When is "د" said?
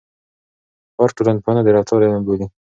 1.63-1.67